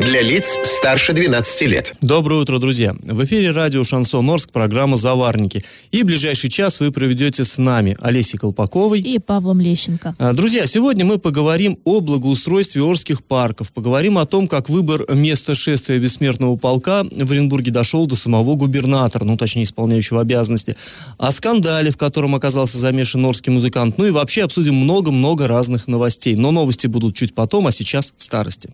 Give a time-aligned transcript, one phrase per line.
[0.00, 1.92] Для лиц старше 12 лет.
[2.00, 2.96] Доброе утро, друзья.
[3.02, 5.62] В эфире радио «Шансон Орск», программа «Заварники».
[5.90, 10.16] И ближайший час вы проведете с нами, Олесей Колпаковой и Павлом Лещенко.
[10.18, 15.54] А, друзья, сегодня мы поговорим о благоустройстве Орских парков, поговорим о том, как выбор места
[15.54, 20.76] шествия бессмертного полка в Оренбурге дошел до самого губернатора, ну, точнее, исполняющего обязанности,
[21.18, 26.36] о скандале, в котором оказался замешан орский музыкант, ну и вообще обсудим много-много разных новостей.
[26.36, 28.70] Но новости будут чуть потом, а сейчас старости.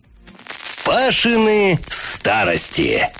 [0.86, 3.10] Пашины старости.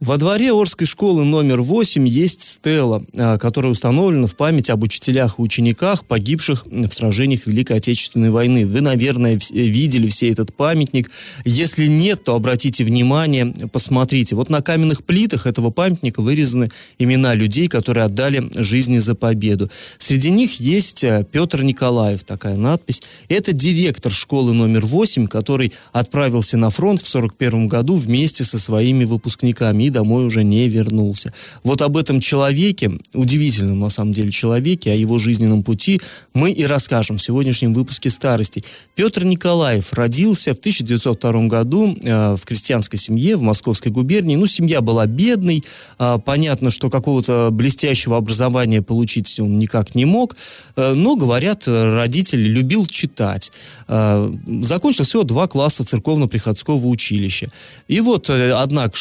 [0.00, 5.38] Во дворе Орской школы номер 8 есть стела, а, которая установлена в память об учителях
[5.38, 8.66] и учениках, погибших в сражениях Великой Отечественной войны.
[8.66, 11.12] Вы, наверное, видели все этот памятник.
[11.44, 14.34] Если нет, то обратите внимание, посмотрите.
[14.34, 19.70] Вот на каменных плитах этого памятника вырезаны имена людей, которые отдали жизни за победу.
[19.98, 23.00] Среди них есть а, Петр Николаев, такая надпись.
[23.28, 29.04] Это директор школы номер 8, который отправился на фронт в 1941 году вместе со своими
[29.04, 31.32] выпускниками и домой уже не вернулся.
[31.62, 36.00] Вот об этом человеке, удивительном на самом деле человеке, о его жизненном пути
[36.32, 38.64] мы и расскажем в сегодняшнем выпуске «Старостей».
[38.94, 44.36] Петр Николаев родился в 1902 году э, в крестьянской семье в Московской губернии.
[44.36, 45.62] Ну, семья была бедной,
[45.98, 50.36] э, понятно, что какого-то блестящего образования получить он никак не мог,
[50.76, 53.52] э, но, говорят, родитель любил читать.
[53.88, 57.48] Э, закончил всего два класса церковно-приходского училища.
[57.88, 58.96] И вот, однако,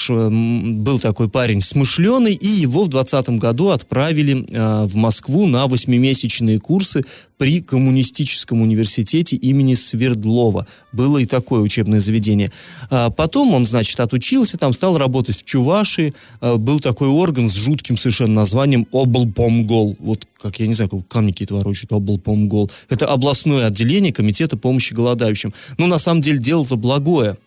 [0.80, 6.60] был такой парень смышленый, и его в 20 году отправили э, в Москву на восьмимесячные
[6.60, 7.04] курсы
[7.38, 10.66] при коммунистическом университете имени Свердлова.
[10.92, 12.52] Было и такое учебное заведение.
[12.90, 16.14] А потом он, значит, отучился, там стал работать в Чувашии.
[16.40, 19.98] А, был такой орган с жутким совершенно названием облпомгол.
[20.00, 22.72] Вот как, я не знаю, как камни какие-то ворочают, облпомгол.
[22.90, 25.54] Это областное отделение Комитета помощи голодающим.
[25.78, 27.38] Ну, на самом деле, дело-то благое.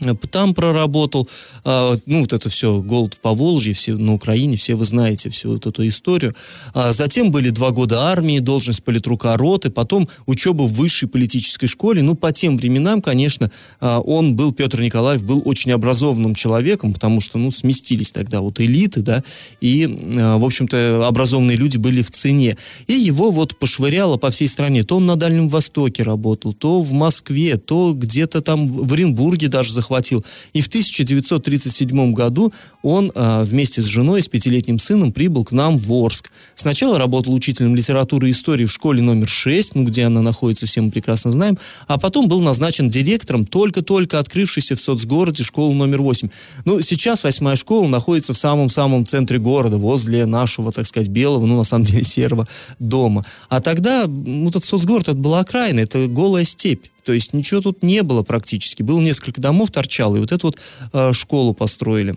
[0.00, 1.28] Э, там проработал,
[1.64, 5.52] а, ну, вот это все, голод в Поволжье, все на Украине, все вы знаете всю
[5.52, 6.34] вот эту историю.
[6.72, 12.02] А затем были два года армии, должность политрука роты, потом учеба в высшей политической школе.
[12.02, 13.50] Ну, по тем временам, конечно,
[13.80, 18.60] а, он был, Петр Николаев, был очень образованным человеком, потому что, ну, сместились тогда вот
[18.60, 19.22] элиты, да,
[19.60, 22.56] и, в общем-то, образованные люди были в цене.
[22.86, 24.84] И его вот пошвыряло по всей стране.
[24.84, 29.72] То он на Дальнем Востоке работал, то в Москве, то где-то там в Оренбурге даже
[29.80, 30.24] захватил.
[30.52, 32.52] И в 1937 году
[32.82, 36.30] он э, вместе с женой и с пятилетним сыном прибыл к нам в Орск.
[36.54, 40.80] Сначала работал учителем литературы и истории в школе номер 6, ну, где она находится, все
[40.80, 46.28] мы прекрасно знаем, а потом был назначен директором только-только открывшейся в соцгороде школы номер 8.
[46.64, 51.56] Ну, сейчас восьмая школа находится в самом-самом центре города, возле нашего, так сказать, белого, ну,
[51.56, 52.46] на самом деле, серого
[52.78, 53.24] дома.
[53.48, 56.84] А тогда, ну, этот соцгород, это была окраина, это голая степь.
[57.04, 58.82] То есть ничего тут не было практически.
[58.82, 60.58] Было несколько домов торчало, и вот эту вот
[60.92, 62.16] э, школу построили.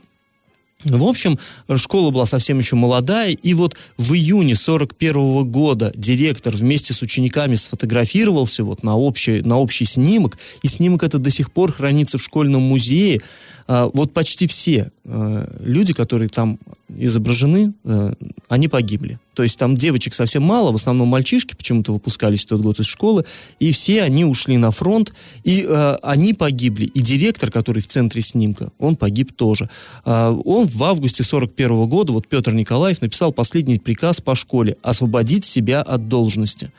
[0.85, 1.39] В общем,
[1.75, 7.55] школа была совсем еще молодая, и вот в июне 41 года директор вместе с учениками
[7.55, 12.23] сфотографировался вот на общий, на общий снимок, и снимок этот до сих пор хранится в
[12.23, 13.21] школьном музее.
[13.67, 16.57] А, вот почти все люди, которые там
[16.97, 18.13] изображены, а,
[18.47, 19.19] они погибли.
[19.33, 22.85] То есть там девочек совсем мало, в основном мальчишки почему-то выпускались в тот год из
[22.85, 23.25] школы,
[23.59, 25.11] и все они ушли на фронт,
[25.43, 26.85] и э, они погибли.
[26.85, 29.69] И директор, который в центре снимка, он погиб тоже.
[30.05, 35.45] Э, он в августе 41 года, вот Петр Николаев написал последний приказ по школе освободить
[35.45, 36.71] себя от должности.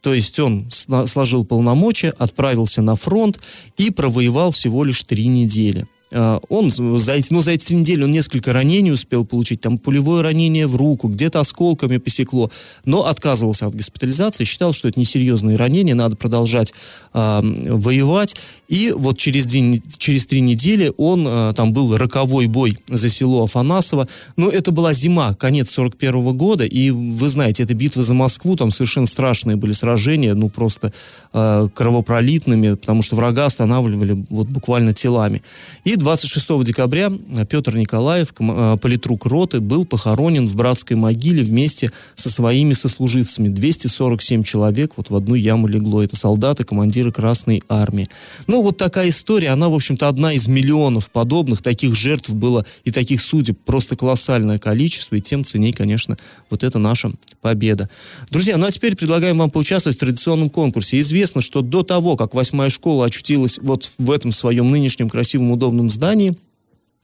[0.00, 3.40] То есть он сложил полномочия, отправился на фронт
[3.76, 5.86] и провоевал всего лишь три недели.
[6.12, 9.78] А, он за эти, ну, за эти три недели он несколько ранений успел получить, там
[9.78, 12.50] пулевое ранение в руку, где-то осколками посекло,
[12.84, 16.72] но отказывался от госпитализации, считал, что это несерьезные ранения, надо продолжать
[17.14, 18.36] э, воевать.
[18.68, 23.44] И вот через, две, через три недели он, э, там был роковой бой за село
[23.44, 28.14] Афанасово, но это была зима, конец 41 -го года, и вы знаете, это битва за
[28.14, 30.92] Москву, там совершенно страшные были сражения, ну просто
[31.32, 35.42] э, кровопролитными, потому что врага останавливали вот буквально телами.
[35.84, 37.12] И 26 декабря
[37.48, 43.48] Петр Николаев, э, политрук роты, был похоронен в братской могиле вместе со своими сослуживцами.
[43.48, 46.02] 247 человек вот в одну яму легло.
[46.02, 48.08] Это солдаты, командиры Красной Армии.
[48.46, 51.60] Ну, вот такая история, она, в общем-то, одна из миллионов подобных.
[51.60, 56.16] Таких жертв было и таких судеб просто колоссальное количество, и тем ценней, конечно,
[56.48, 57.12] вот это наша
[57.42, 57.90] победа.
[58.30, 60.98] Друзья, ну а теперь предлагаем вам поучаствовать в традиционном конкурсе.
[61.00, 65.89] Известно, что до того, как восьмая школа очутилась вот в этом своем нынешнем красивом, удобном
[65.90, 66.36] здании,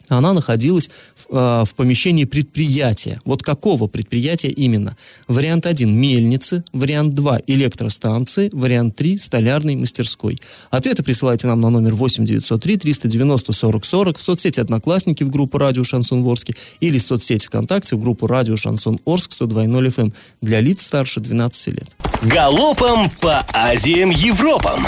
[0.09, 3.21] она находилась в, э, в помещении предприятия.
[3.25, 4.97] Вот какого предприятия именно?
[5.29, 10.38] Вариант 1– мельницы, вариант 2– электростанции, вариант 3– столярной мастерской.
[10.71, 15.59] Ответы присылайте нам на номер 8 903 390 40 40 в соцсети «Одноклассники» в группу
[15.59, 16.50] «Радио Шансон Орск»
[16.81, 21.69] или в соцсети ВКонтакте в группу «Радио Шансон Орск» 102.0 FM для лиц старше 12
[21.69, 21.97] лет.
[22.23, 24.87] Галопом по Азиям Европам!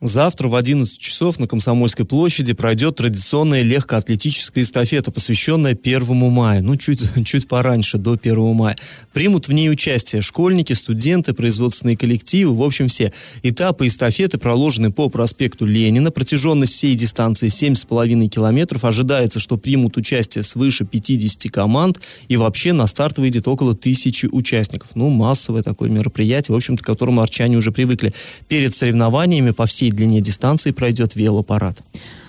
[0.00, 6.60] Завтра в 11 часов на Комсомольской площади пройдет традиционная легкоатлетическая эстафета, посвященная 1 мая.
[6.60, 8.76] Ну, чуть, чуть пораньше, до 1 мая.
[9.12, 13.12] Примут в ней участие школьники, студенты, производственные коллективы, в общем, все.
[13.42, 16.12] Этапы эстафеты проложены по проспекту Ленина.
[16.12, 18.84] Протяженность всей дистанции 7,5 километров.
[18.84, 22.00] Ожидается, что примут участие свыше 50 команд.
[22.28, 24.90] И вообще на старт выйдет около тысячи участников.
[24.94, 28.14] Ну, массовое такое мероприятие, в общем-то, к которому арчане уже привыкли.
[28.46, 31.82] Перед соревнованиями по всей всей длине дистанции пройдет велопарад.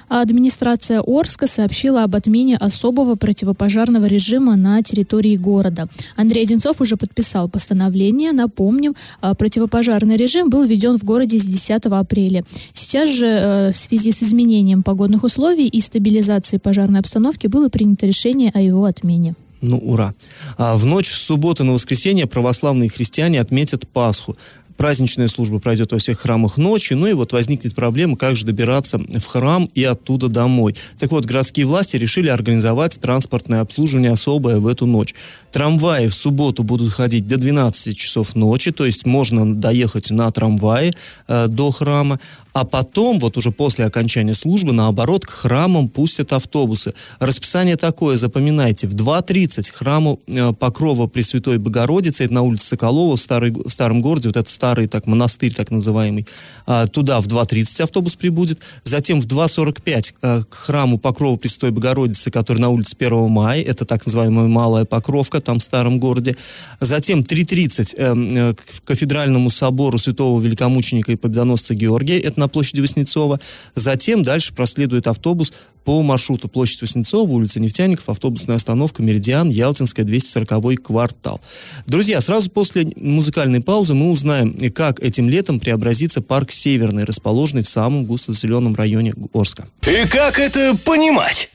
[0.07, 5.87] Администрация Орска сообщила об отмене особого противопожарного режима на территории города.
[6.15, 8.31] Андрей Одинцов уже подписал постановление.
[8.31, 12.43] Напомним, а, противопожарный режим был введен в городе с 10 апреля.
[12.73, 18.07] Сейчас же э, в связи с изменением погодных условий и стабилизацией пожарной обстановки было принято
[18.07, 19.35] решение о его отмене.
[19.61, 20.15] Ну, ура.
[20.57, 24.35] А в ночь с субботы на воскресенье православные христиане отметят Пасху
[24.79, 28.97] праздничная служба пройдет во всех храмах ночью, ну и вот возникнет проблема, как же добираться
[28.97, 30.73] в храм и оттуда домой.
[30.97, 35.13] Так вот, городские власти решили организовать транспортное обслуживание особое в эту ночь.
[35.51, 40.93] Трамваи в субботу будут ходить до 12 часов ночи, то есть можно доехать на трамвае
[41.27, 42.17] э, до храма,
[42.53, 46.93] а потом, вот уже после окончания службы, наоборот, к храмам пустят автобусы.
[47.19, 53.21] Расписание такое, запоминайте, в 2.30 храму э, Покрова Пресвятой Богородицы, это на улице Соколова в,
[53.21, 56.27] старой, в старом городе, вот это старый старый так, монастырь так называемый.
[56.67, 58.59] А, туда в 2.30 автобус прибудет.
[58.83, 63.63] Затем в 2.45 а, к храму Покрова Престой Богородицы, который на улице 1 мая.
[63.63, 66.35] Это так называемая Малая Покровка, там в старом городе.
[66.79, 72.19] Затем 3.30 э, э, к кафедральному собору святого великомученика и победоносца Георгия.
[72.19, 73.39] Это на площади Васнецова.
[73.73, 75.51] Затем дальше проследует автобус
[75.89, 81.41] по маршруту площадь Васнецова, улица Нефтяников, автобусная остановка Меридиан, Ялтинская, 240 квартал.
[81.87, 87.69] Друзья, сразу после музыкальной паузы мы узнаем, как этим летом преобразится парк Северный, расположенный в
[87.69, 89.67] самом густонаселенном районе Орска.
[89.87, 91.49] И как это понимать?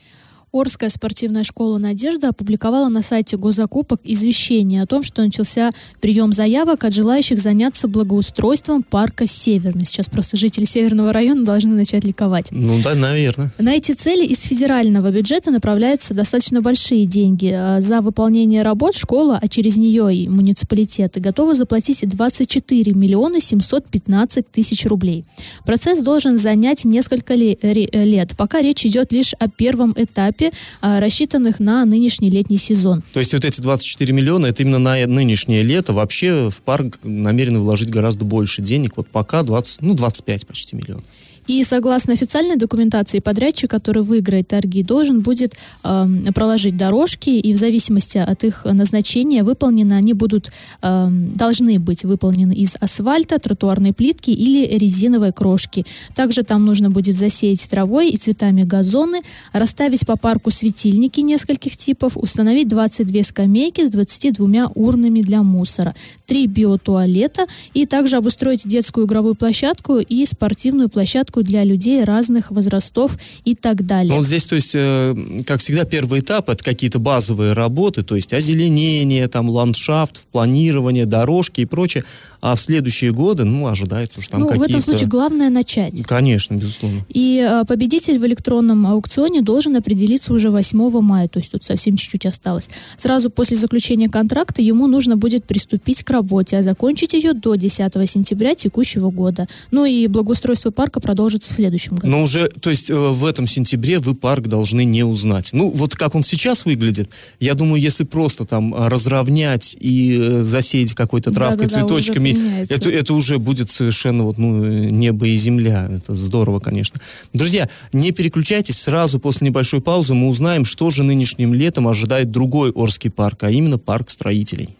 [0.55, 6.85] Орская спортивная школа «Надежда» опубликовала на сайте госзакупок извещение о том, что начался прием заявок
[6.85, 9.83] от желающих заняться благоустройством парка «Северный».
[9.85, 12.47] Сейчас просто жители Северного района должны начать ликовать.
[12.51, 13.51] Ну да, наверное.
[13.59, 17.51] На эти цели из федерального бюджета направляются достаточно большие деньги.
[17.53, 24.49] А за выполнение работ школа, а через нее и муниципалитеты, готовы заплатить 24 миллиона 715
[24.49, 25.25] тысяч рублей.
[25.65, 28.37] Процесс должен занять несколько лет.
[28.37, 33.03] Пока речь идет лишь о первом этапе принципе, а, рассчитанных на нынешний летний сезон.
[33.13, 35.93] То есть вот эти 24 миллиона, это именно на нынешнее лето.
[35.93, 38.93] Вообще в парк намерены вложить гораздо больше денег.
[38.97, 41.03] Вот пока 20, ну 25 почти миллионов.
[41.47, 45.53] И согласно официальной документации, подрядчик, который выиграет торги, должен будет
[45.83, 50.51] э, проложить дорожки, и в зависимости от их назначения выполнены они будут,
[50.81, 55.85] э, должны быть выполнены из асфальта, тротуарной плитки или резиновой крошки.
[56.15, 59.21] Также там нужно будет засеять травой и цветами газоны,
[59.53, 65.93] расставить по парку светильники нескольких типов, установить 22 скамейки с 22 урнами для мусора,
[66.25, 72.51] три биотуалета и также обустроить детскую игровую площадку и спортивную площадку площадку для людей разных
[72.51, 74.11] возрастов и так далее.
[74.11, 75.15] Ну, вот здесь, то есть, э,
[75.45, 81.61] как всегда, первый этап это какие-то базовые работы, то есть озеленение, там, ландшафт, планирование, дорожки
[81.61, 82.03] и прочее.
[82.41, 84.67] А в следующие годы, ну, ожидается, что там ну, какие-то...
[84.67, 86.03] в этом случае главное начать.
[86.03, 87.01] Конечно, безусловно.
[87.09, 91.97] И э, победитель в электронном аукционе должен определиться уже 8 мая, то есть тут совсем
[91.97, 92.69] чуть-чуть осталось.
[92.97, 98.09] Сразу после заключения контракта ему нужно будет приступить к работе, а закончить ее до 10
[98.09, 99.47] сентября текущего года.
[99.71, 102.07] Ну и благоустройство парка продолжится продолжится в следующем году.
[102.07, 105.49] Но уже, то есть э, в этом сентябре вы парк должны не узнать.
[105.53, 110.41] Ну, вот как он сейчас выглядит, я думаю, если просто там а, разровнять и э,
[110.43, 112.73] засеять какой-то травкой, Да-да-да, уже цветочками, поменяется.
[112.73, 115.87] это, это уже будет совершенно вот, ну, э, небо и земля.
[115.89, 117.01] Это здорово, конечно.
[117.33, 122.71] Друзья, не переключайтесь, сразу после небольшой паузы мы узнаем, что же нынешним летом ожидает другой
[122.71, 124.75] Орский парк, а именно парк строителей.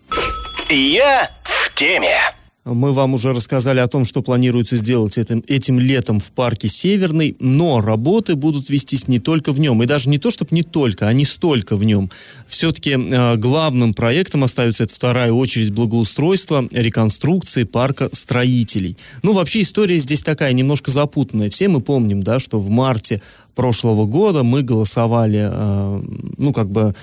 [0.69, 2.17] Я в теме.
[2.65, 7.35] Мы вам уже рассказали о том, что планируется сделать этим, этим летом в парке Северный,
[7.39, 9.83] но работы будут вестись не только в нем.
[9.83, 12.09] И даже не то, чтобы не только, а не столько в нем.
[12.47, 18.97] Все-таки э, главным проектом остается это вторая очередь благоустройства, реконструкции парка строителей.
[19.21, 21.51] Ну, вообще история здесь такая немножко запутанная.
[21.51, 23.21] Все мы помним, да, что в марте
[23.53, 26.01] прошлого года мы голосовали, э,
[26.37, 26.95] ну, как бы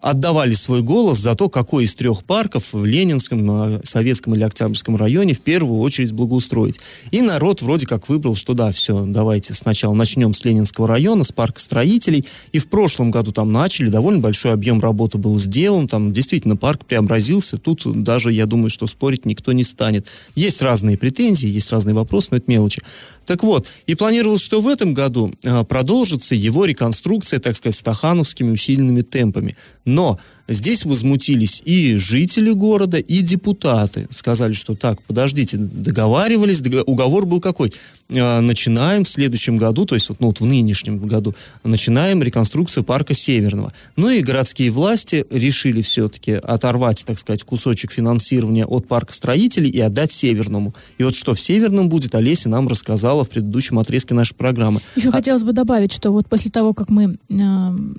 [0.00, 4.96] отдавали свой голос за то, какой из трех парков в Ленинском, э, Советском или Октябрьском
[4.96, 6.80] районе в первую очередь благоустроить.
[7.10, 11.32] И народ вроде как выбрал, что да, все, давайте сначала начнем с Ленинского района, с
[11.32, 12.24] парка строителей.
[12.52, 16.84] И в прошлом году там начали, довольно большой объем работы был сделан, там действительно парк
[16.84, 17.58] преобразился.
[17.58, 20.08] Тут даже, я думаю, что спорить никто не станет.
[20.34, 22.82] Есть разные претензии, есть разные вопросы, но это мелочи.
[23.26, 28.50] Так вот, и планировалось, что в этом году э, продолжится его реконструкция, так сказать, стахановскими
[28.50, 29.47] усиленными темпами.
[29.84, 34.06] Но здесь возмутились и жители города, и депутаты.
[34.10, 37.72] Сказали, что так, подождите, договаривались, дого- уговор был какой?
[38.10, 42.84] Э, начинаем в следующем году, то есть вот, ну, вот в нынешнем году, начинаем реконструкцию
[42.84, 43.72] парка Северного.
[43.96, 49.80] Ну и городские власти решили все-таки оторвать, так сказать, кусочек финансирования от парка строителей и
[49.80, 50.74] отдать Северному.
[50.98, 54.80] И вот что в Северном будет, Олеся нам рассказала в предыдущем отрезке нашей программы.
[54.96, 57.34] Еще хотелось бы добавить, что вот после того, как мы э,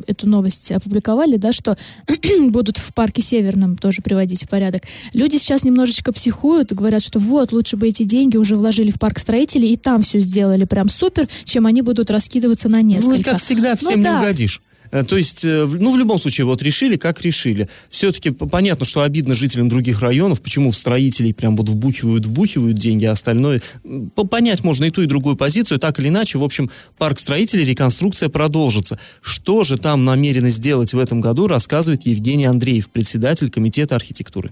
[0.08, 1.78] эту новость опубликовали, да, что
[2.50, 7.20] будут в парке Северном тоже приводить в порядок, люди сейчас немножечко психуют и говорят, что
[7.20, 10.90] вот, лучше бы эти деньги уже вложили в парк строителей и там все сделали прям
[10.90, 13.18] супер, чем они будут раскидываться на несколько.
[13.18, 14.20] Ну, как всегда, всем Ну не да.
[14.20, 14.62] угодишь.
[14.92, 17.70] Э, То есть, э, ну, в любом случае, вот решили, как решили.
[17.90, 23.06] Все-таки понятно, что обидно жителям других районов, почему в строителей прям вот вбухивают, вбухивают деньги,
[23.06, 23.62] а остальное...
[24.30, 26.38] Понять можно и ту, и другую позицию, так или иначе.
[26.38, 29.00] В общем, парк строителей, реконструкция продолжится.
[29.22, 34.52] Что же там намерены сделать в этом году, рассказывает Евгений Андреев, председатель комитета архитектуры.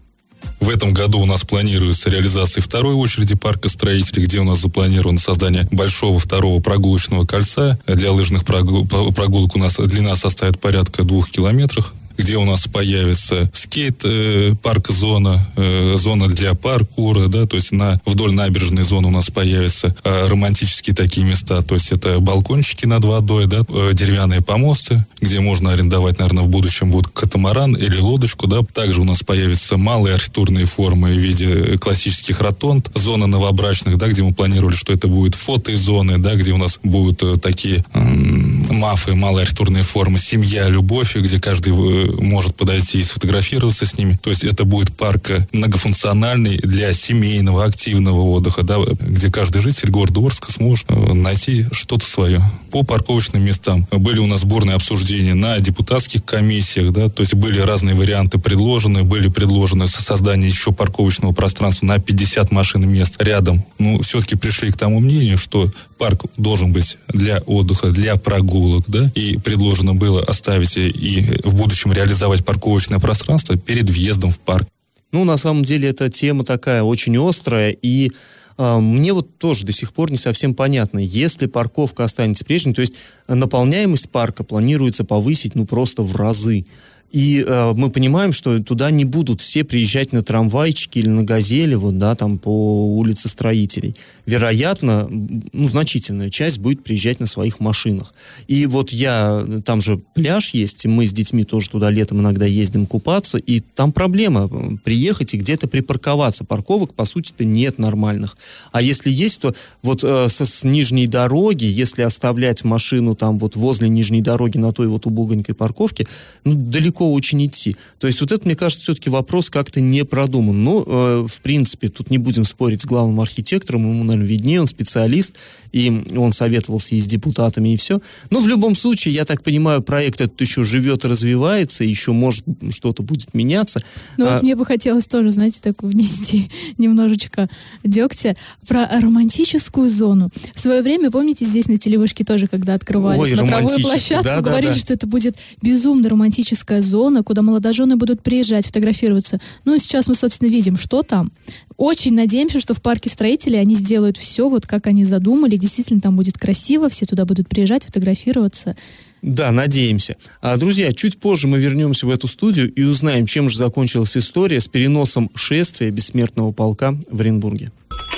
[0.60, 5.17] В этом году у нас планируется реализация второй очереди парка строителей, где у нас запланировано
[5.17, 7.79] создание большого второго прогулочного кольца.
[7.88, 14.02] Для лыжных прогулок у нас длина составит порядка двух километров где у нас появится скейт,
[14.04, 14.54] э,
[14.90, 19.96] зона, э, зона для паркура, да, то есть на вдоль набережной зоны у нас появятся
[20.04, 23.62] э, романтические такие места, то есть это балкончики над водой, да,
[23.94, 28.62] деревянные помосты, где можно арендовать, наверное, в будущем будет катамаран или лодочку, да.
[28.74, 34.24] Также у нас появятся малые архитектурные формы в виде классических ротонд, зона новобрачных, да, где
[34.24, 39.84] мы планировали, что это будет фотозоны, да, где у нас будут такие мафы, малые архитектурные
[39.84, 41.74] формы, семья, любовь, где каждый
[42.22, 44.18] может подойти и сфотографироваться с ними.
[44.22, 49.90] То есть это будет парк э, многофункциональный для семейного, активного отдыха, да, где каждый житель
[49.90, 52.42] города Орска сможет э, найти что-то свое.
[52.72, 57.60] По парковочным местам были у нас сборные обсуждения на депутатских комиссиях, да, то есть были
[57.60, 63.64] разные варианты предложены, были предложены со- создание еще парковочного пространства на 50 машин мест рядом.
[63.80, 69.12] Ну, все-таки пришли к тому мнению, что парк должен быть для отдыха, для прогулок, да,
[69.16, 74.68] и предложено было оставить и- и в будущем реализовать парковочное пространство перед въездом в парк.
[75.12, 78.12] Ну, на самом деле, эта тема такая очень острая, и
[78.58, 82.82] э, мне вот тоже до сих пор не совсем понятно, если парковка останется прежней, то
[82.82, 82.94] есть
[83.27, 86.66] наполняемость парка планируется повысить, ну, просто в разы.
[87.12, 91.74] И э, мы понимаем, что туда не будут все приезжать на трамвайчике или на газели,
[91.76, 93.96] вот, да, там по улице строителей.
[94.26, 98.14] Вероятно, ну, значительная часть будет приезжать на своих машинах.
[98.48, 102.46] И вот я, там же пляж есть, и мы с детьми тоже туда летом иногда
[102.46, 106.44] ездим купаться, и там проблема э, приехать и где-то припарковаться.
[106.44, 108.38] Парковок, по сути-то, нет нормальных.
[108.74, 113.56] А если есть, то вот э, со, с нижней дороги, если оставлять машину там вот
[113.56, 116.06] возле нижней дороги на той вот убогонькой парковке,
[116.44, 117.75] ну, далеко очень идти.
[118.00, 120.63] То есть вот это, мне кажется, все-таки вопрос как-то не продуман.
[120.63, 124.68] Ну, э, в принципе, тут не будем спорить с главным архитектором, ему, наверное, виднее, он
[124.68, 125.36] специалист,
[125.72, 128.01] и он советовался и с депутатами, и все.
[128.30, 132.44] Но в любом случае, я так понимаю, проект этот еще живет и развивается, еще, может,
[132.72, 133.82] что-то будет меняться.
[134.18, 137.50] Ну А, вот мне бы хотелось тоже, знаете, такую внести немножечко
[137.84, 138.36] дегтя
[138.68, 140.30] про романтическую зону.
[140.54, 144.42] В свое время, помните, здесь на телевышке тоже, когда открывали Ой, смотровую площадку, да, да,
[144.42, 144.80] говорили, да.
[144.80, 149.39] что это будет безумно романтическая зона, куда молодожены будут приезжать, фотографироваться.
[149.65, 151.32] Ну и сейчас мы, собственно, видим, что там.
[151.77, 155.56] Очень надеемся, что в парке строителей они сделают все, вот как они задумали.
[155.56, 158.75] Действительно, там будет красиво, все туда будут приезжать, фотографироваться.
[159.22, 160.15] Да, надеемся.
[160.41, 164.62] А, друзья, чуть позже мы вернемся в эту студию и узнаем, чем же закончилась история
[164.62, 167.72] с переносом шествия бессмертного полка в Оренбурге.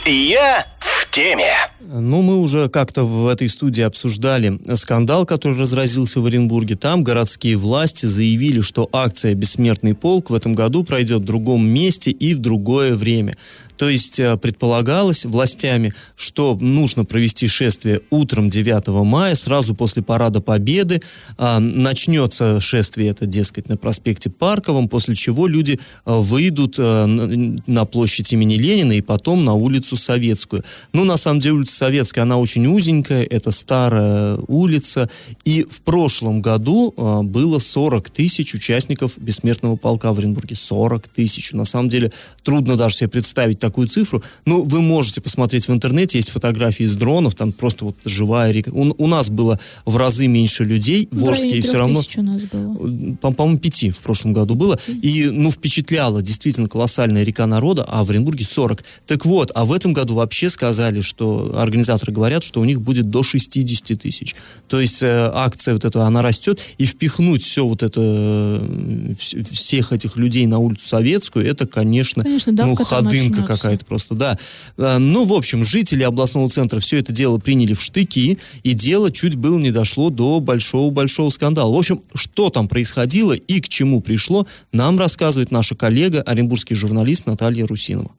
[0.05, 0.65] Я
[1.11, 1.53] теме.
[1.79, 6.75] Ну, мы уже как-то в этой студии обсуждали скандал, который разразился в Оренбурге.
[6.75, 12.11] Там городские власти заявили, что акция «Бессмертный полк» в этом году пройдет в другом месте
[12.11, 13.37] и в другое время.
[13.79, 20.41] То есть э, предполагалось властями, что нужно провести шествие утром 9 мая, сразу после Парада
[20.41, 21.01] Победы.
[21.37, 27.85] А, начнется шествие это, дескать, на проспекте Парковом, после чего люди э, выйдут э, на
[27.85, 30.65] площадь имени Ленина и потом на улицу Советскую.
[30.91, 35.09] Ну, на самом деле, улица Советская, она очень узенькая, это старая улица.
[35.45, 36.93] И в прошлом году
[37.23, 40.57] было 40 тысяч участников Бессмертного полка в Оренбурге.
[40.57, 41.53] 40 тысяч.
[41.53, 42.11] На самом деле,
[42.43, 44.23] трудно даже себе представить такую цифру.
[44.45, 48.71] Ну, вы можете посмотреть в интернете, есть фотографии из дронов, там просто вот живая река.
[48.71, 52.01] У, у нас было в разы меньше людей в, в Орске, и все равно...
[52.17, 53.15] у нас было.
[53.21, 54.77] По- по-моему, пяти в прошлом году было.
[54.87, 58.83] И, ну, впечатляла действительно колоссальная река народа, а в Оренбурге 40.
[59.05, 63.09] Так вот, а в этом году вообще сказали, что организаторы говорят, что у них будет
[63.09, 64.35] до 60 тысяч.
[64.67, 69.93] То есть э, акция вот эта, она растет, и впихнуть все вот это, э, всех
[69.93, 74.37] этих людей на улицу Советскую, это, конечно, конечно ну, ходынка какая-то просто, да.
[74.77, 79.11] Э, ну, в общем, жители областного центра все это дело приняли в штыки, и дело
[79.11, 81.73] чуть было не дошло до большого-большого скандала.
[81.73, 87.25] В общем, что там происходило и к чему пришло, нам рассказывает наша коллега, оренбургский журналист
[87.25, 88.11] Наталья Русинова.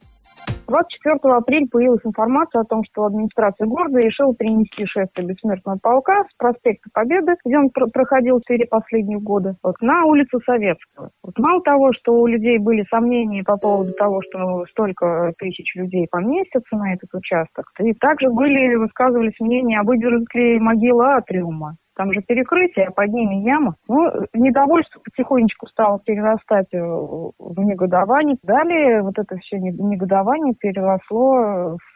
[0.71, 6.37] 24 апреля появилась информация о том, что администрация города решила перенести шествие бессмертного полка с
[6.37, 11.09] проспекта Победы, где он пр- проходил четыре последних года, вот, на улицу Советского.
[11.23, 16.07] Вот, мало того, что у людей были сомнения по поводу того, что столько тысяч людей
[16.09, 22.13] поместятся на этот участок, и также были, высказывались мнения, а выдержит ли могила Атриума там
[22.13, 23.75] же перекрытие, а под ними яма.
[23.87, 28.37] Ну, недовольство потихонечку стало перерастать э, в негодование.
[28.41, 31.90] Далее вот это все негодование переросло в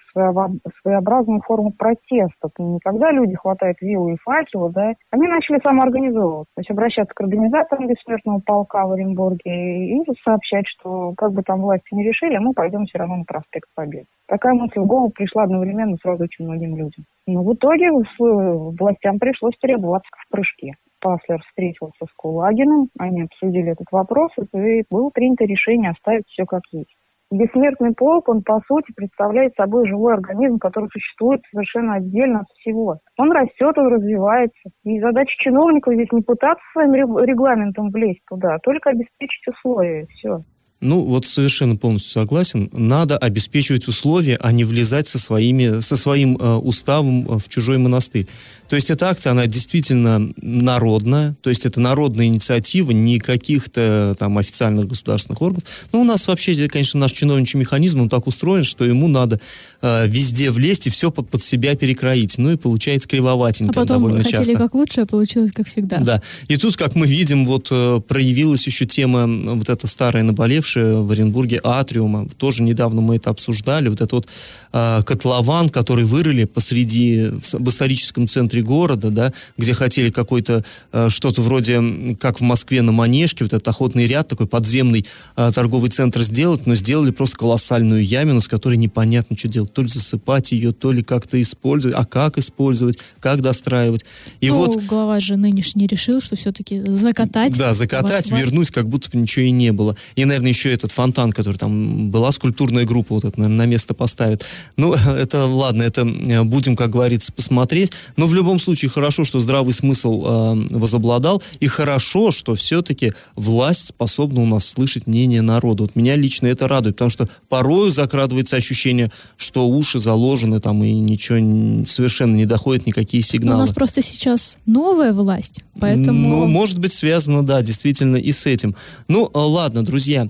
[0.82, 2.50] своеобразную форму протеста.
[2.58, 7.22] Не когда люди хватают виллу и факела, да, они начали самоорганизовываться, то есть обращаться к
[7.22, 12.54] организаторам бессмертного полка в Оренбурге и сообщать, что как бы там власти не решили, мы
[12.54, 14.06] пойдем все равно на проспект Победы.
[14.28, 17.06] Такая мысль в голову пришла одновременно сразу очень многим людям.
[17.28, 20.74] Но в итоге властям пришлось переобуваться в прыжке.
[21.02, 26.62] Паслер встретился с Кулагиным, они обсудили этот вопрос, и было принято решение оставить все как
[26.72, 26.96] есть.
[27.32, 33.00] Бессмертный полк, он по сути представляет собой живой организм, который существует совершенно отдельно от всего.
[33.18, 34.70] Он растет, он развивается.
[34.84, 40.40] И задача чиновников здесь не пытаться своим регламентом влезть туда, а только обеспечить условия, все.
[40.82, 42.70] Ну, вот совершенно полностью согласен.
[42.74, 48.28] Надо обеспечивать условия, а не влезать со, своими, со своим э, уставом в чужой монастырь.
[48.68, 54.38] То есть эта акция, она действительно народная, то есть это народная инициатива, не каких-то там
[54.38, 55.64] официальных государственных органов.
[55.94, 59.40] Ну, у нас вообще, конечно, наш чиновничий механизм, он так устроен, что ему надо
[59.82, 62.38] э, везде влезть и все под, под себя перекроить.
[62.38, 64.56] Ну и получается кривоватенько а потом довольно хотели часто.
[64.56, 66.00] как лучше, а получилось как всегда.
[66.00, 66.22] Да.
[66.48, 71.12] И тут, как мы видим, вот э, проявилась еще тема вот эта старая наболевшая в
[71.12, 72.28] Оренбурге атриума.
[72.38, 73.90] Тоже недавно мы это обсуждали.
[73.90, 74.28] Вот этот вот
[74.74, 81.10] э, котлован, который вырыли посреди, в, в историческом центре города, да, где хотели какой-то э,
[81.10, 85.90] что-то вроде, как в Москве на Манежке, вот этот охотный ряд, такой подземный э, торговый
[85.90, 89.74] центр сделать, но сделали просто колоссальную ямину, с которой непонятно, что делать.
[89.74, 94.06] То ли засыпать ее, то ли как-то использовать, а как использовать, как достраивать.
[94.42, 97.58] И ну, вот глава же нынешний решил, что все-таки закатать.
[97.58, 98.40] Да, закатать, вас...
[98.40, 99.96] вернуть, как будто бы ничего и не было.
[100.16, 103.94] И, наверное, еще этот фонтан, который там была скульптурная группа, вот это, наверное, на место
[103.94, 104.46] поставит.
[104.78, 107.92] Ну, это ладно, это э, будем, как говорится, посмотреть.
[108.16, 113.88] Но в любом случае хорошо, что здравый смысл э, возобладал, и хорошо, что все-таки власть
[113.88, 115.84] способна у нас слышать мнение народа.
[115.84, 120.94] Вот меня лично это радует, потому что порою закрадывается ощущение, что уши заложены там и
[120.94, 123.58] ничего совершенно не доходит, никакие сигналы.
[123.58, 126.30] У нас просто сейчас новая власть, поэтому...
[126.30, 128.76] Ну, может быть, связано, да, действительно и с этим.
[129.08, 130.28] Ну, э, ладно, друзья,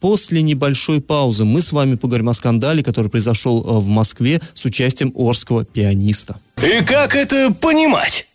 [0.00, 4.64] После небольшой паузы мы с вами поговорим о скандале, который произошел э, в Москве с
[4.64, 6.38] участием орского пианиста.
[6.62, 8.28] И как это понимать?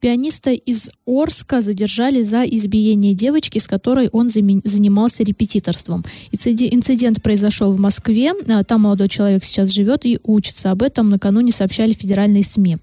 [0.00, 6.04] Пианиста из Орска задержали за избиение девочки, с которой он занимался репетиторством.
[6.30, 8.32] Инцидент произошел в Москве.
[8.48, 10.70] А, там молодой человек сейчас живет и учится.
[10.70, 12.76] Об этом накануне сообщали федеральные СМИ.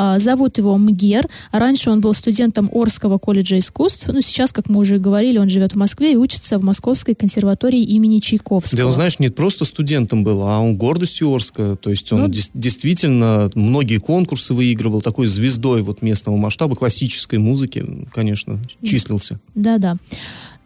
[0.00, 1.28] А, зовут его Мгер.
[1.50, 4.06] Раньше он был студентом Орского колледжа искусств.
[4.06, 7.82] Ну, сейчас, как мы уже говорили, он живет в Москве и учится в Московской консерватории
[7.82, 8.78] имени Чайковского.
[8.78, 11.74] Да, он, знаешь, не просто студентом был, а он гордостью Орска.
[11.74, 17.40] То есть он ну, дес- действительно многие конкурсы выигрывал, такой звездой вот местного масштаба, классической
[17.40, 17.84] музыки,
[18.14, 19.40] конечно, числился.
[19.56, 19.96] Да-да.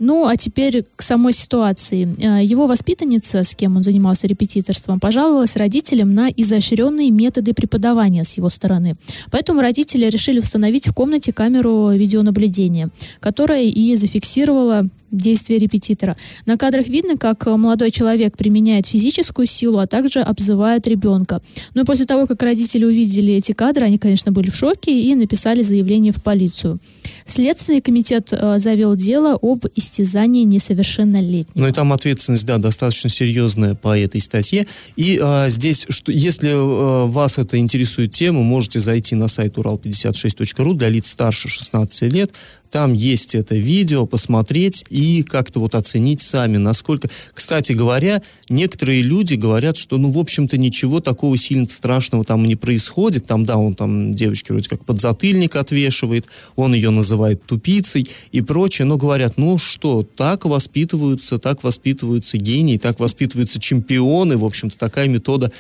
[0.05, 2.17] Ну, а теперь к самой ситуации.
[2.19, 8.37] Э, его воспитанница, с кем он занимался репетиторством, пожаловалась родителям на изощренные методы преподавания с
[8.37, 8.97] его стороны.
[9.31, 16.17] Поэтому родители решили установить в комнате камеру видеонаблюдения, которая и зафиксировала действия репетитора.
[16.47, 21.41] На кадрах видно, как молодой человек применяет физическую силу, а также обзывает ребенка.
[21.75, 25.15] Ну и после того, как родители увидели эти кадры, они, конечно, были в шоке и
[25.15, 26.81] написали заявление в полицию.
[27.27, 31.55] Следственный комитет э, завел дело об истязании несовершеннолетних.
[31.55, 34.67] Ну и там ответственность, да, достаточно серьезная по этой статье.
[34.97, 40.75] И э, здесь, что, если э, вас это интересует тема, можете зайти на сайт урал56.ру
[40.75, 42.35] для лиц старше 16 лет.
[42.71, 47.09] Там есть это видео, посмотреть и как-то вот оценить сами, насколько...
[47.35, 52.57] Кстати говоря, некоторые люди говорят, что, ну, в общем-то, ничего такого сильно страшного там не
[52.57, 53.27] происходит.
[53.27, 58.87] Там, да, он там девочке вроде как подзатыльник отвешивает, он ее называет тупицей и прочее,
[58.87, 65.09] но говорят, ну что, так воспитываются, так воспитываются гении, так воспитываются чемпионы, в общем-то, такая
[65.09, 65.53] метода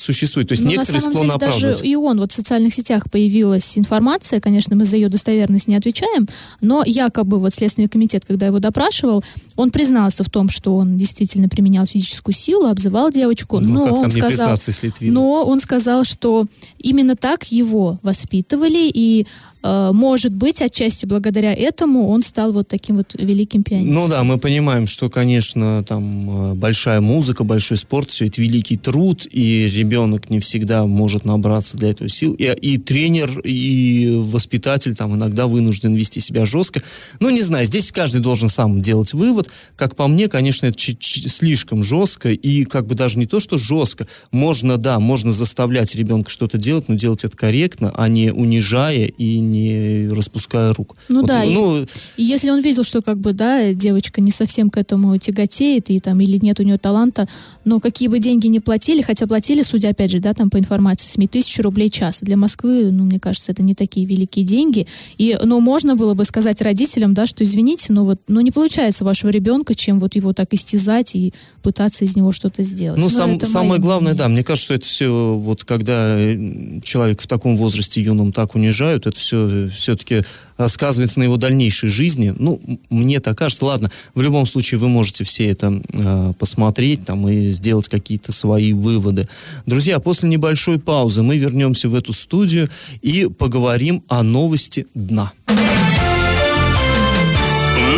[0.00, 0.48] существует.
[0.48, 1.76] То есть Но некоторые на самом склонны деле оправдывать.
[1.78, 5.76] даже и он, вот в социальных сетях появилась информация, конечно, мы за ее достоверность не
[5.76, 6.26] отвечаем,
[6.60, 9.22] но якобы вот Следственный комитет, когда его допрашивал,
[9.56, 14.10] он признался в том, что он действительно применял физическую силу, обзывал девочку, Ну, но он
[14.10, 14.56] сказал,
[15.00, 16.46] но он сказал, что
[16.78, 19.26] именно так его воспитывали и
[19.62, 23.94] может быть, отчасти благодаря этому он стал вот таким вот великим пианистом.
[23.94, 28.76] Ну да, мы понимаем, что, конечно, там э, большая музыка, большой спорт, все это великий
[28.76, 32.34] труд, и ребенок не всегда может набраться для этого сил.
[32.34, 36.82] И, и тренер, и воспитатель там иногда вынужден вести себя жестко.
[37.18, 39.50] Ну, не знаю, здесь каждый должен сам делать вывод.
[39.76, 44.06] Как по мне, конечно, это слишком жестко, и как бы даже не то, что жестко.
[44.30, 49.38] Можно, да, можно заставлять ребенка что-то делать, но делать это корректно, а не унижая и
[49.50, 50.96] не распуская рук.
[51.08, 51.84] Ну Вот, да, и- ну,
[52.16, 55.98] И если он видел, что как бы, да, девочка не совсем к этому тяготеет, и
[55.98, 57.26] там, или нет у нее таланта,
[57.64, 61.06] но какие бы деньги не платили, хотя платили, судя опять же, да, там по информации
[61.10, 62.20] СМИ, тысячу рублей час.
[62.22, 64.86] Для Москвы, ну, мне кажется, это не такие великие деньги.
[65.18, 69.04] И, но можно было бы сказать родителям, да, что извините, но вот, ну, не получается
[69.04, 71.32] вашего ребенка, чем вот его так истязать и
[71.62, 72.98] пытаться из него что-то сделать.
[72.98, 74.38] Ну, Но сам- самое мое главное, да, мнение.
[74.40, 79.06] мне кажется, что это все, вот когда э, человек в таком возрасте юном так унижают,
[79.06, 79.39] это все
[79.74, 80.22] все-таки
[80.68, 82.34] сказывается на его дальнейшей жизни.
[82.36, 83.64] Ну, мне так кажется.
[83.64, 88.72] Ладно, в любом случае вы можете все это э, посмотреть там и сделать какие-то свои
[88.72, 89.28] выводы.
[89.66, 92.68] Друзья, после небольшой паузы мы вернемся в эту студию
[93.02, 95.32] и поговорим о новости дна.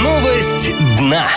[0.02, 1.28] Новость дна.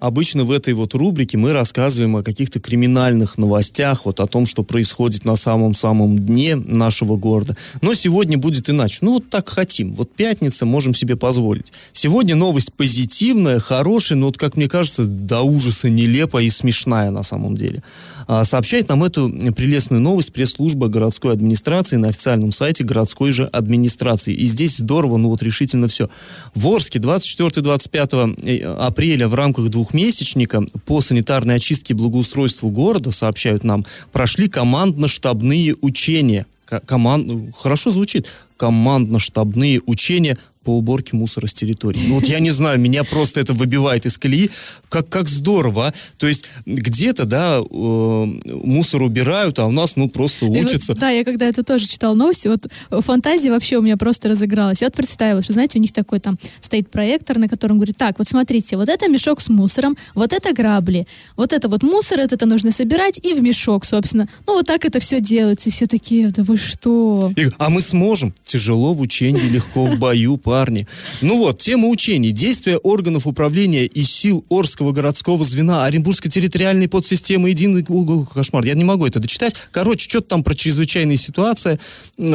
[0.00, 4.62] Обычно в этой вот рубрике мы рассказываем о каких-то криминальных новостях, вот о том, что
[4.62, 7.56] происходит на самом-самом дне нашего города.
[7.82, 8.98] Но сегодня будет иначе.
[9.00, 9.92] Ну, вот так хотим.
[9.94, 11.72] Вот пятница, можем себе позволить.
[11.92, 17.24] Сегодня новость позитивная, хорошая, но вот, как мне кажется, до ужаса нелепая и смешная на
[17.24, 17.82] самом деле.
[18.28, 24.34] А, сообщает нам эту прелестную новость пресс-служба городской администрации на официальном сайте городской же администрации.
[24.34, 26.10] И здесь здорово, ну вот решительно все.
[26.54, 33.86] В Орске 24-25 апреля в рамках двухмесячника по санитарной очистке и благоустройству города, сообщают нам,
[34.12, 36.44] прошли командно-штабные учения.
[36.66, 37.54] Ко- Команд...
[37.56, 38.30] Хорошо звучит.
[38.58, 40.36] Командно-штабные учения
[40.68, 42.02] по уборке мусора с территории.
[42.06, 44.50] Ну вот я не знаю, меня просто это выбивает из колеи.
[44.90, 45.94] Как, как здорово, а.
[46.18, 50.94] То есть где-то, да, э, мусор убирают, а у нас, ну, просто И вот, учатся.
[50.94, 54.82] да, я когда это тоже читала новости, вот э, фантазия вообще у меня просто разыгралась.
[54.82, 58.18] Я вот представила, что, знаете, у них такой там стоит проектор, на котором говорит, так,
[58.18, 62.34] вот смотрите, вот это мешок с мусором, вот это грабли, вот это вот мусор, это,
[62.34, 64.28] это нужно собирать и в мешок, собственно.
[64.46, 67.32] Ну, вот так это все делается, и все такие, да вы что?
[67.38, 68.34] И- а мы сможем.
[68.44, 70.88] Тяжело в учении, легко в бою, парни.
[71.20, 72.32] Ну вот, тема учений.
[72.32, 78.26] Действия органов управления и сил Орского городского звена Оренбургской территориальной подсистемы единый угол.
[78.26, 79.54] Кошмар, я не могу это дочитать.
[79.70, 81.78] Короче, что-то там про чрезвычайные ситуации.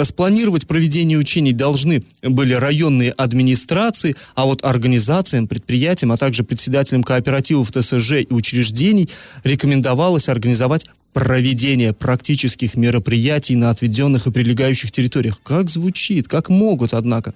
[0.03, 7.71] Спланировать проведение учений должны были районные администрации, а вот организациям, предприятиям, а также председателям кооперативов
[7.71, 9.09] ТСЖ и учреждений
[9.43, 15.41] рекомендовалось организовать проведение практических мероприятий на отведенных и прилегающих территориях.
[15.43, 17.33] Как звучит, как могут, однако.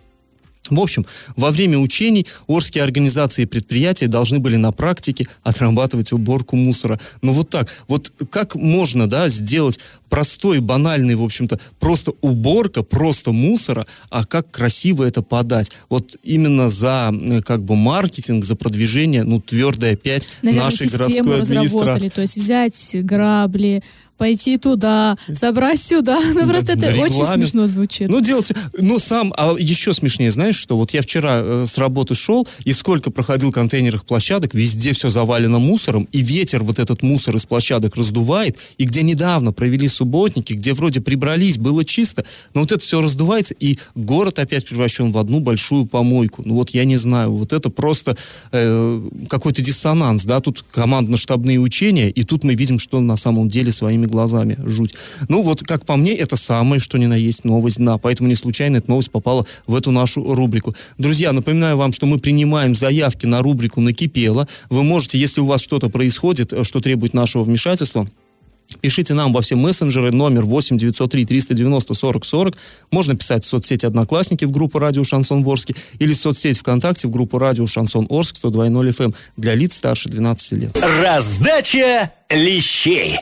[0.69, 6.55] В общем, во время учений Орские организации и предприятия должны были на практике отрабатывать уборку
[6.55, 6.99] мусора.
[7.21, 13.31] Но вот так, вот как можно, да, сделать простой, банальный, в общем-то, просто уборка, просто
[13.31, 15.71] мусора, а как красиво это подать.
[15.89, 21.41] Вот именно за, э, как бы, маркетинг, за продвижение, ну, твердая пять Наверное, нашей городской
[21.41, 21.77] администрации.
[21.77, 23.83] разработали, то есть взять грабли,
[24.17, 26.19] пойти туда, собрать сюда.
[26.37, 28.09] Ну, просто это очень смешно звучит.
[28.09, 32.15] Ну, делайте, ну, сам, а еще смешнее, знаешь, что вот я вчера э, с работы
[32.15, 37.35] шел, и сколько проходил контейнерных площадок, везде все завалено мусором, и ветер вот этот мусор
[37.35, 42.71] из площадок раздувает, и где недавно провели субботники, где вроде прибрались, было чисто, но вот
[42.71, 46.43] это все раздувается, и город опять превращен в одну большую помойку.
[46.45, 48.17] Ну, вот я не знаю, вот это просто
[48.51, 53.71] э, какой-то диссонанс, да, тут командно-штабные учения, и тут мы видим, что на самом деле
[53.71, 54.93] своими глазами жуть.
[55.29, 58.35] Ну, вот, как по мне, это самое, что ни на есть новость дна, поэтому не
[58.35, 60.75] случайно эта новость попала в эту нашу рубрику.
[60.97, 64.47] Друзья, напоминаю вам, что мы принимаем заявки на рубрику «Накипело».
[64.69, 68.07] Вы можете, если у вас что-то происходит, э, что требует нашего вмешательства,
[68.81, 72.57] Пишите нам во все мессенджеры номер 8 903 390 40 40.
[72.91, 77.11] Можно писать в соцсети «Одноклассники» в группу «Радио Шансон Ворске» или в соцсеть ВКонтакте в
[77.11, 80.77] группу «Радио Шансон Орск» 102.0 FM для лиц старше 12 лет.
[81.01, 83.17] Раздача лещей.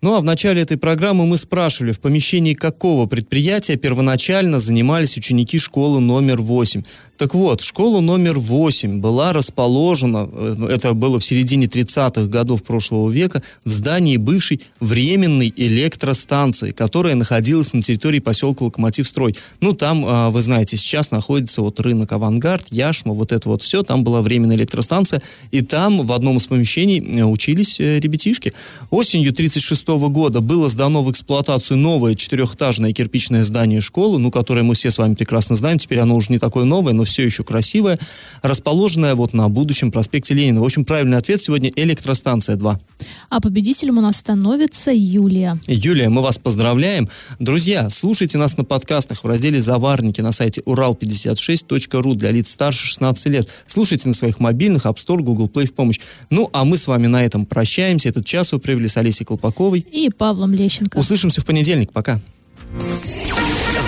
[0.00, 5.58] Ну а в начале этой программы мы спрашивали, в помещении какого предприятия первоначально занимались ученики
[5.58, 6.82] школы номер 8.
[7.18, 13.10] Так вот, школа номер 8 была расположена, э, это было в середине 30-х годов прошлого
[13.10, 19.34] века, в здании бывшей временной электростанции, которая находилась на территории поселка Локомотивстрой.
[19.60, 23.82] Ну там, а, вы знаете, сейчас находится вот рынок Авангард, Яшма, вот это вот все,
[23.82, 28.52] там была временная электростанция, и там в одном из помещений э, учились э, ребятишки.
[28.90, 34.74] Осенью 36 года было сдано в эксплуатацию новое четырехэтажное кирпичное здание школы, ну, которое мы
[34.74, 37.98] все с вами прекрасно знаем, теперь оно уже не такое новое, но все еще красивое,
[38.42, 40.60] расположенное вот на будущем проспекте Ленина.
[40.60, 42.80] В общем, правильный ответ сегодня электростанция 2.
[43.28, 45.60] А победителем у нас становится Юлия.
[45.66, 47.08] Юлия, мы вас поздравляем.
[47.38, 53.26] Друзья, слушайте нас на подкастах в разделе «Заварники» на сайте урал56.ру для лиц старше 16
[53.26, 53.48] лет.
[53.66, 55.98] Слушайте на своих мобильных, App Store, Google Play в помощь.
[56.30, 58.08] Ну, а мы с вами на этом прощаемся.
[58.08, 59.80] Этот час вы провели с Олесей Колпаковой.
[59.90, 60.98] И Павлом Лещенко.
[60.98, 61.92] Услышимся в понедельник.
[61.92, 62.20] Пока.